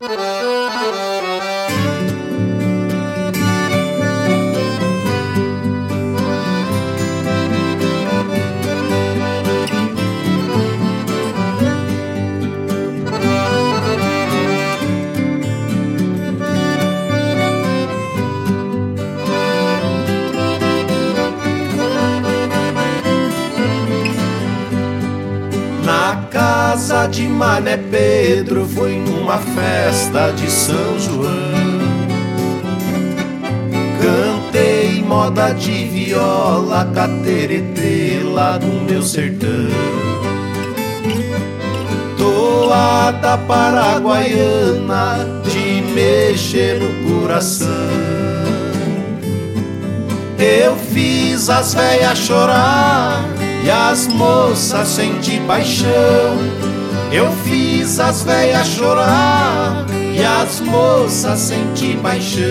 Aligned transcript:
you 0.00 0.43
casa 26.34 27.06
de 27.06 27.28
Mané 27.28 27.76
Pedro 27.76 28.66
foi 28.66 28.96
numa 28.96 29.38
festa 29.38 30.32
de 30.32 30.50
São 30.50 30.98
João. 30.98 31.30
Cantei 34.02 35.02
moda 35.02 35.50
de 35.52 35.84
viola, 35.84 36.90
cateretê 36.94 38.20
lá 38.24 38.58
do 38.58 38.66
meu 38.66 39.02
sertão. 39.02 39.48
Toada 42.18 43.38
paraguaiana 43.38 45.18
de 45.44 45.82
mexer 45.94 46.80
no 46.80 47.20
coração. 47.20 47.68
Eu 50.36 50.76
fiz 50.76 51.48
as 51.48 51.72
velhas 51.74 52.18
chorar 52.18 53.24
e 53.64 53.70
as 53.70 54.06
moças 54.08 54.88
senti 54.88 55.40
paixão. 55.40 56.36
Eu 57.10 57.32
fiz 57.44 57.98
as 57.98 58.22
velhas 58.22 58.66
chorar 58.66 59.86
e 60.14 60.22
as 60.22 60.60
moças 60.60 61.38
senti 61.38 61.96
paixão. 61.96 62.44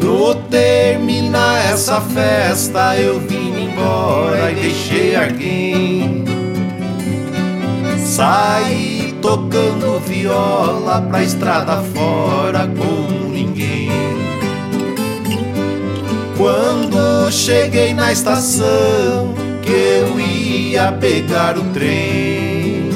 No 0.00 0.34
terminar 0.48 1.72
essa 1.72 2.00
festa 2.00 2.96
eu 2.96 3.18
vim 3.18 3.64
embora 3.64 4.52
e 4.52 4.54
deixei 4.54 5.16
alguém 5.16 6.29
Saí 8.10 9.14
tocando 9.22 10.00
viola 10.00 11.00
pra 11.00 11.22
estrada 11.22 11.80
fora 11.94 12.68
como 12.76 13.28
ninguém. 13.28 13.88
Quando 16.36 17.30
cheguei 17.30 17.94
na 17.94 18.10
estação 18.10 19.32
que 19.62 19.70
eu 19.70 20.18
ia 20.18 20.90
pegar 20.90 21.56
o 21.56 21.62
trem, 21.72 22.90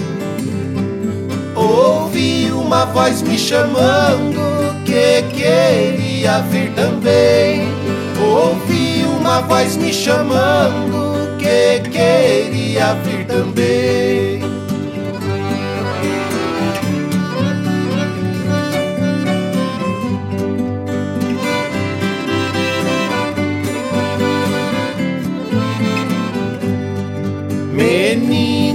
ouvi 1.54 2.50
uma 2.50 2.84
voz 2.86 3.22
me 3.22 3.38
chamando 3.38 4.40
que 4.84 5.22
queria 5.32 6.40
vir 6.50 6.72
também. 6.72 7.68
Ouvi 8.20 9.04
uma 9.16 9.42
voz 9.42 9.76
me 9.76 9.94
chamando 9.94 11.38
que 11.38 11.88
queria 11.88 12.94
vir 13.04 13.24
também. 13.26 14.03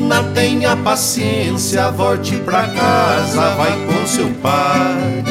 Menina, 0.10 0.24
tenha 0.34 0.76
paciência, 0.76 1.92
volte 1.92 2.36
pra 2.38 2.68
casa, 2.68 3.56
vai 3.56 3.72
com 3.86 4.08
seu 4.08 4.28
pai. 4.42 5.24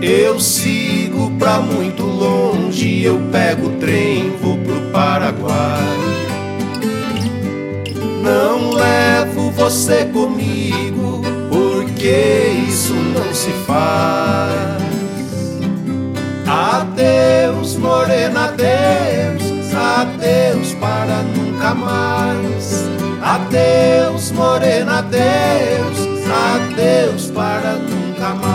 Eu 0.00 0.38
sigo 0.38 1.32
pra 1.32 1.58
muito 1.58 2.04
longe, 2.04 3.02
eu 3.02 3.20
pego 3.32 3.66
o 3.66 3.70
trem, 3.80 4.36
vou 4.40 4.56
pro 4.58 4.80
Paraguai. 4.92 5.98
Não 8.22 8.70
levo 8.70 9.50
você 9.50 10.04
comigo, 10.04 11.20
porque 11.50 12.64
isso 12.68 12.94
não 12.94 13.34
se 13.34 13.50
faz. 13.66 14.84
Adeus, 16.46 17.74
morena, 17.76 18.44
adeus 18.44 19.54
adeus 19.74 20.72
para 20.74 21.22
nunca 21.22 21.74
mais 21.74 22.03
morena, 24.34 24.98
adeus, 24.98 25.98
adeus 26.28 27.30
para 27.30 27.74
nunca 27.74 28.34
mais. 28.34 28.53